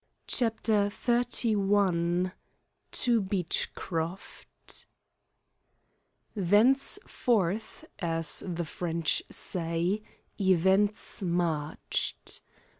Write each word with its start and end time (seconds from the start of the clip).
CHAPTER 0.25 0.87
XXXI 0.89 2.31
TO 2.91 3.21
BEECHCROFT 3.21 4.87
Thenceforth, 6.35 7.85
as 7.99 8.43
the 8.43 8.65
French 8.65 9.21
say, 9.29 10.01
events 10.39 11.21
marched. 11.21 12.41